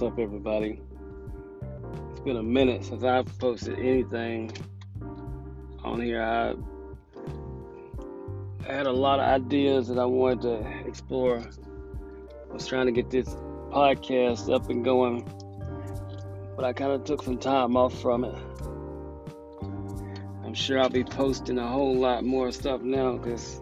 [0.00, 0.80] What's up, everybody?
[2.10, 4.50] It's been a minute since I've posted anything
[5.84, 6.22] on here.
[6.22, 6.54] I
[8.72, 11.40] had a lot of ideas that I wanted to explore.
[11.40, 13.28] I was trying to get this
[13.68, 15.30] podcast up and going,
[16.56, 18.34] but I kind of took some time off from it.
[20.46, 23.60] I'm sure I'll be posting a whole lot more stuff now because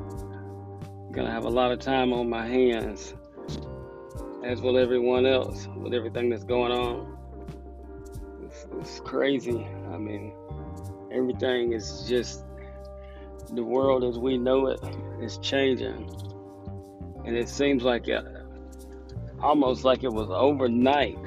[0.00, 3.12] I'm gonna have a lot of time on my hands
[4.44, 7.16] as will everyone else with everything that's going on.
[8.44, 9.66] It's, it's, crazy.
[9.92, 10.32] I mean,
[11.12, 12.44] everything is just
[13.52, 14.80] the world as we know it
[15.20, 16.08] is changing,
[17.24, 18.24] and it seems like it,
[19.40, 21.18] almost like it was overnight.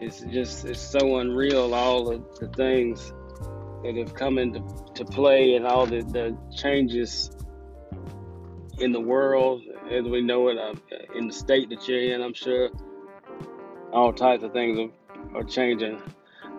[0.00, 3.12] It's just it's so unreal all of the things
[3.82, 4.62] that have come into
[4.94, 7.30] to play and all the, the changes
[8.78, 10.74] in the world as we know it, uh,
[11.16, 12.70] in the state that you're in, I'm sure
[13.92, 16.00] all types of things are, are changing.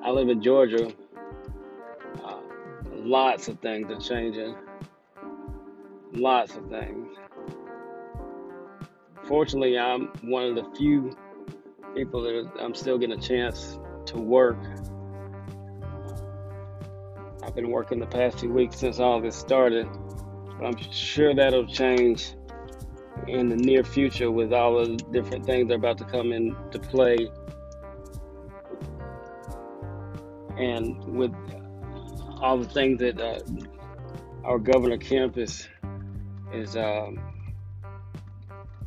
[0.03, 0.91] I live in Georgia.
[2.23, 2.39] Uh,
[2.91, 4.55] lots of things are changing.
[6.13, 7.07] Lots of things.
[9.27, 11.15] Fortunately, I'm one of the few
[11.95, 14.57] people that I'm still getting a chance to work.
[17.43, 19.87] I've been working the past few weeks since all this started,
[20.59, 22.33] but I'm sure that'll change
[23.27, 26.79] in the near future with all the different things that are about to come into
[26.79, 27.29] play
[30.57, 31.33] and with
[32.41, 33.39] all the things that uh,
[34.43, 35.67] our governor Kemp is
[36.53, 37.19] is um,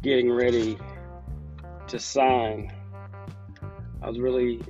[0.02, 0.78] getting ready
[1.88, 2.72] to sign.
[4.02, 4.60] I was really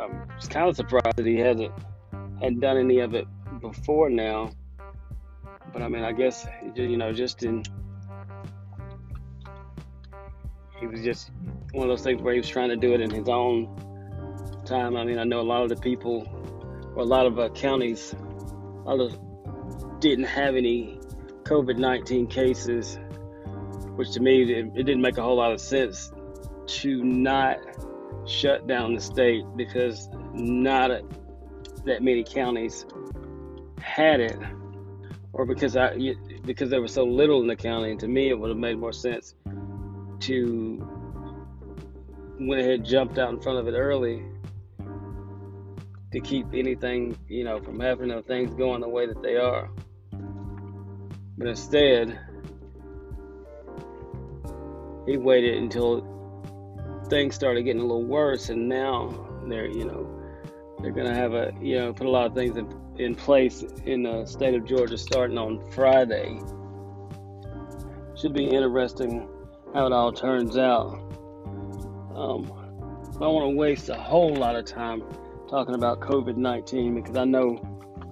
[0.00, 1.72] I was kind of surprised that he hasn't
[2.40, 3.26] hadn't done any of it
[3.60, 4.50] before now.
[5.72, 7.64] But I mean, I guess you know, just in
[10.84, 11.30] he was just
[11.72, 13.74] one of those things where he was trying to do it in his own
[14.66, 14.96] time.
[14.96, 16.28] I mean, I know a lot of the people,
[16.94, 18.14] or a lot of uh, counties,
[18.84, 21.00] a lot of didn't have any
[21.44, 22.98] COVID 19 cases,
[23.96, 26.12] which to me, it, it didn't make a whole lot of sense
[26.66, 27.60] to not
[28.26, 31.02] shut down the state because not a,
[31.86, 32.84] that many counties
[33.80, 34.36] had it,
[35.32, 35.96] or because I
[36.44, 37.90] because there was so little in the county.
[37.90, 39.34] And To me, it would have made more sense
[40.20, 40.86] to
[42.40, 44.22] went ahead jumped out in front of it early
[46.12, 49.68] to keep anything, you know, from happening those things going the way that they are.
[51.36, 52.18] But instead,
[55.06, 56.10] he waited until
[57.08, 60.08] things started getting a little worse, and now they're, you know,
[60.80, 64.04] they're gonna have a, you know, put a lot of things in, in place in
[64.04, 66.38] the state of Georgia starting on Friday.
[68.16, 69.28] Should be interesting
[69.74, 71.00] how it all turns out.
[72.14, 72.50] Um,
[73.16, 75.02] I don't want to waste a whole lot of time
[75.50, 77.60] talking about COVID 19 because I know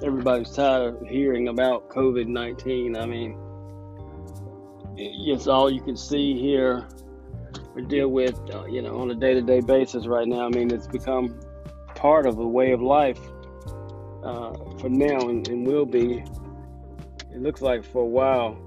[0.05, 2.97] everybody's tired of hearing about COVID 19.
[2.97, 3.39] I mean,
[4.97, 6.89] it's all you can see here
[7.75, 10.47] or deal with, uh, you know, on a day to day basis right now.
[10.47, 11.41] I mean, it's become
[11.95, 13.21] part of a way of life
[14.25, 16.25] uh, for now and, and will be,
[17.33, 18.59] it looks like for a while.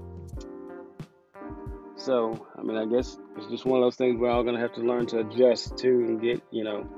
[2.06, 4.60] So, I mean, I guess it's just one of those things we're all going to
[4.60, 6.88] have to learn to adjust to and get, you know,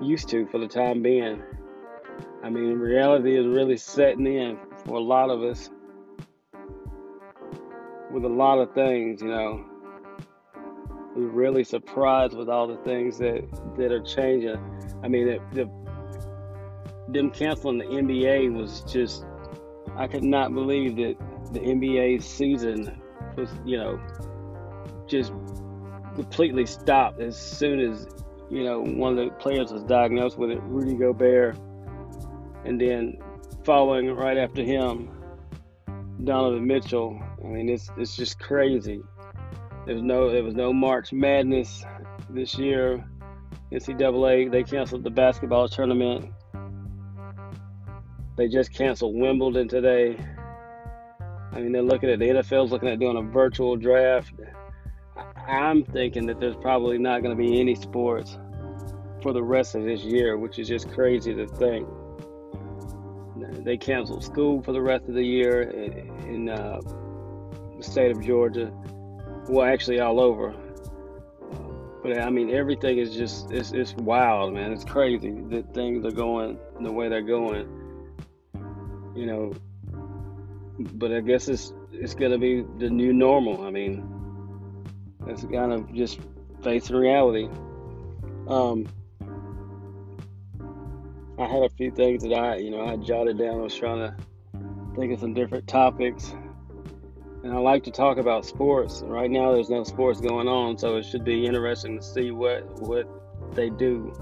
[0.00, 1.42] used to for the time being.
[2.42, 5.68] I mean, reality is really setting in for a lot of us
[8.10, 9.62] with a lot of things, you know.
[11.14, 14.56] We're really surprised with all the things that, that are changing.
[15.04, 19.26] I mean, the, the, them canceling the NBA was just,
[19.96, 21.16] I could not believe that
[21.52, 23.01] the NBA season
[23.36, 24.00] was, you know,
[25.06, 25.32] just
[26.14, 28.06] completely stopped as soon as,
[28.50, 31.58] you know, one of the players was diagnosed with it, Rudy Gobert.
[32.64, 33.18] And then
[33.64, 35.10] following right after him,
[36.24, 37.20] Donovan Mitchell.
[37.42, 39.00] I mean, it's it's just crazy.
[39.86, 41.84] There's no there was no March Madness
[42.30, 43.04] this year.
[43.72, 46.30] NCAA they canceled the basketball tournament.
[48.36, 50.16] They just canceled Wimbledon today.
[51.52, 54.32] I mean, they're looking at the NFL's looking at doing a virtual draft.
[55.46, 58.38] I'm thinking that there's probably not going to be any sports
[59.22, 61.86] for the rest of this year, which is just crazy to think.
[63.64, 66.80] They canceled school for the rest of the year in, uh,
[67.76, 68.72] the state of Georgia.
[69.48, 70.54] Well, actually, all over.
[72.02, 74.72] But I mean, everything is just it's, it's wild, man.
[74.72, 77.68] It's crazy that things are going the way they're going.
[79.14, 79.52] You know,
[80.84, 83.64] but I guess it's it's gonna be the new normal.
[83.64, 84.04] I mean,
[85.26, 86.20] it's kind of just
[86.62, 87.48] facing reality.
[88.48, 88.86] Um,
[91.38, 93.60] I had a few things that I, you know, I jotted down.
[93.60, 94.16] I was trying to
[94.96, 96.34] think of some different topics,
[97.42, 99.02] and I like to talk about sports.
[99.04, 102.80] Right now, there's no sports going on, so it should be interesting to see what
[102.80, 103.08] what
[103.54, 104.12] they do.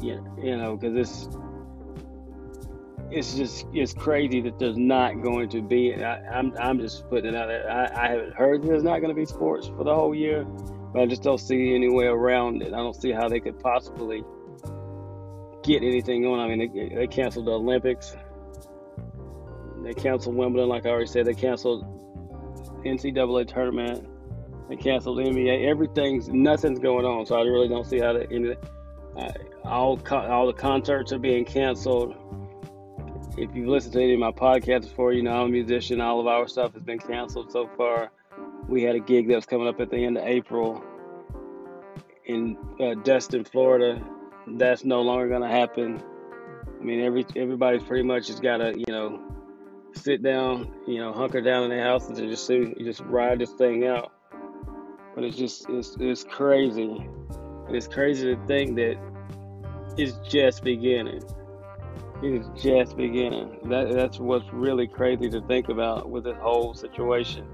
[0.00, 1.36] Yeah, you know, because it's
[3.10, 5.94] it's just it's crazy that there's not going to be.
[5.94, 7.70] I, am I'm, I'm just putting it out there.
[7.70, 11.02] I, I haven't heard there's not going to be sports for the whole year, but
[11.02, 12.72] I just don't see any way around it.
[12.72, 14.24] I don't see how they could possibly
[15.62, 16.40] get anything going.
[16.40, 18.16] I mean, they, they canceled the Olympics.
[19.82, 21.26] They canceled Wimbledon, like I already said.
[21.26, 21.84] They canceled
[22.84, 24.08] NCAA tournament.
[24.68, 25.68] They canceled the NBA.
[25.68, 28.32] Everything's nothing's going on, so I really don't see how that.
[28.32, 28.56] Any,
[29.16, 29.32] uh,
[29.64, 32.16] all all the concerts are being canceled
[33.36, 36.00] if you've listened to any of my podcasts before, you know I'm a musician.
[36.00, 38.10] All of our stuff has been canceled so far.
[38.68, 40.82] We had a gig that was coming up at the end of April
[42.24, 44.02] in uh, Destin, Florida.
[44.46, 46.02] That's no longer going to happen.
[46.80, 49.20] I mean, every everybody's pretty much just got to, you know,
[49.94, 53.52] sit down, you know, hunker down in their houses and just see, just ride this
[53.52, 54.12] thing out.
[55.14, 57.08] But it's just, it's, it's crazy.
[57.68, 58.98] It's crazy to think that
[59.96, 61.22] it's just beginning.
[62.22, 63.58] It's just beginning.
[63.64, 67.46] That that's what's really crazy to think about with this whole situation.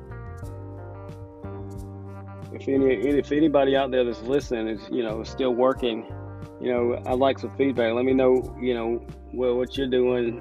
[2.53, 6.07] If any if anybody out there that's listening is you know still working,
[6.61, 7.93] you know I'd like some feedback.
[7.93, 10.41] Let me know you know what, what you're doing,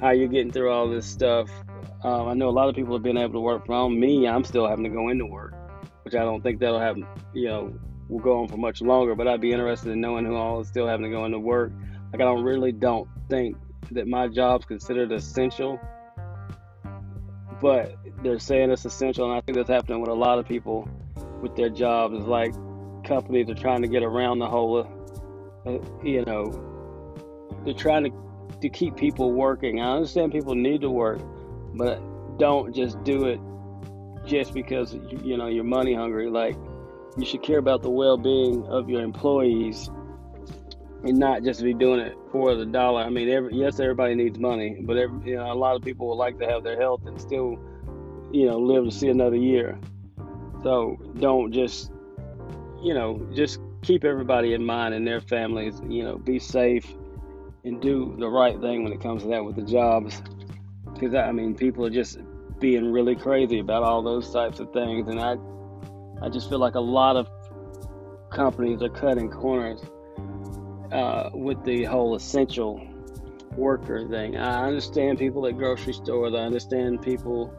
[0.00, 1.50] how you're getting through all this stuff.
[2.04, 4.00] Um, I know a lot of people have been able to work from home.
[4.00, 5.52] Me, I'm still having to go into work,
[6.04, 7.78] which I don't think that'll happen, you know
[8.08, 9.14] will go on for much longer.
[9.14, 11.72] But I'd be interested in knowing who all is still having to go into work
[12.12, 13.56] like I don't really don't think
[13.92, 15.80] that my job's considered essential,
[17.60, 20.88] but they're saying it's essential, and I think that's happening with a lot of people
[21.40, 22.14] with their jobs.
[22.16, 22.54] It's like
[23.04, 24.86] companies are trying to get around the whole,
[25.66, 26.62] uh, you know,
[27.64, 28.26] they're trying to
[28.60, 29.80] to keep people working.
[29.80, 31.20] I understand people need to work,
[31.74, 32.00] but
[32.38, 33.40] don't just do it
[34.26, 36.30] just because you know you're money hungry.
[36.30, 36.56] Like
[37.16, 39.90] you should care about the well-being of your employees
[41.06, 43.02] and not just be doing it for the dollar.
[43.02, 46.08] I mean, every, yes, everybody needs money, but every, you know, a lot of people
[46.08, 47.58] would like to have their health and still,
[48.32, 49.78] you know, live to see another year.
[50.64, 51.92] So don't just,
[52.82, 55.80] you know, just keep everybody in mind and their families.
[55.88, 56.92] You know, be safe
[57.64, 60.20] and do the right thing when it comes to that with the jobs.
[60.92, 62.18] Because I mean, people are just
[62.58, 65.36] being really crazy about all those types of things, and I,
[66.20, 67.28] I just feel like a lot of
[68.32, 69.80] companies are cutting corners
[70.92, 72.80] uh, with the whole essential
[73.56, 74.36] worker thing.
[74.36, 76.34] I understand people at grocery stores.
[76.34, 77.52] I understand people,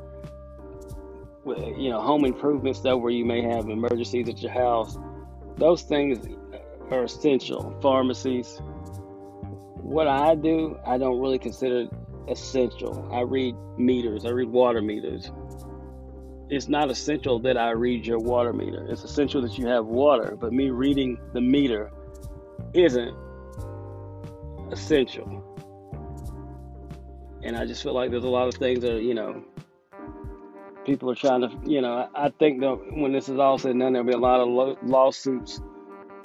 [1.45, 4.97] you know, home improvement stuff where you may have emergencies at your house.
[5.57, 6.25] Those things
[6.91, 7.75] are essential.
[7.81, 8.62] Pharmacies.
[9.75, 11.88] What I do, I don't really consider
[12.27, 13.09] essential.
[13.12, 14.25] I read meters.
[14.25, 15.31] I read water meters.
[16.50, 18.85] It's not essential that I read your water meter.
[18.89, 20.38] It's essential that you have water.
[20.39, 21.91] But me reading the meter
[22.74, 23.15] isn't
[24.71, 25.44] essential.
[27.44, 29.43] And I just feel like there's a lot of things that, you know,
[30.86, 33.79] people are trying to, you know, I think that when this is all said and
[33.82, 35.62] done, there'll be a lot of lo- lawsuits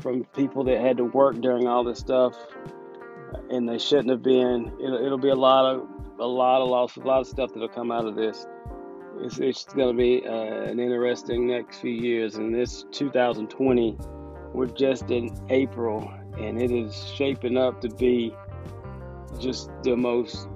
[0.00, 2.34] from people that had to work during all this stuff
[3.50, 4.72] and they shouldn't have been.
[4.82, 7.68] It'll, it'll be a lot of, a lot of lawsuits, a lot of stuff that'll
[7.68, 8.46] come out of this.
[9.18, 12.36] It's, it's going to be uh, an interesting next few years.
[12.36, 13.98] And this 2020,
[14.52, 18.34] we're just in April and it is shaping up to be
[19.38, 20.48] just the most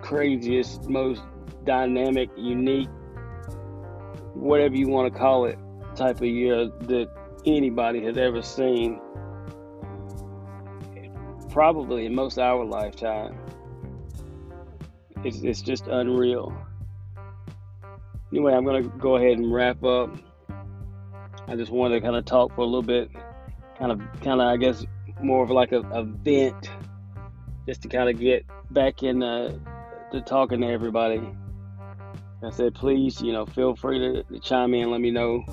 [0.00, 1.22] craziest, most
[1.64, 2.88] dynamic, unique,
[4.34, 5.58] whatever you want to call it,
[5.96, 7.08] type of year that
[7.46, 9.00] anybody has ever seen.
[11.50, 13.38] Probably in most of our lifetime.
[15.22, 16.52] It's, it's just unreal.
[18.32, 20.14] Anyway, I'm going to go ahead and wrap up.
[21.46, 23.10] I just wanted to kind of talk for a little bit,
[23.78, 24.84] kind of, kind of, I guess,
[25.24, 26.70] more of like a, a vent
[27.66, 29.58] just to kind of get back in uh,
[30.12, 31.22] to talking to everybody.
[32.42, 34.90] I said, please, you know, feel free to, to chime in.
[34.90, 35.44] Let me know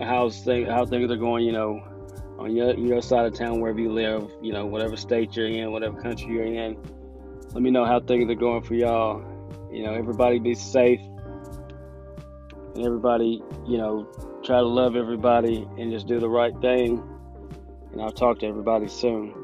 [0.00, 1.44] how things how things are going.
[1.44, 1.80] You know,
[2.38, 4.28] on your your side of town, wherever you live.
[4.42, 6.76] You know, whatever state you're in, whatever country you're in.
[7.52, 9.22] Let me know how things are going for y'all.
[9.72, 11.00] You know, everybody be safe,
[12.74, 14.08] and everybody, you know,
[14.42, 17.02] try to love everybody and just do the right thing
[17.94, 19.43] and I'll talk to everybody soon.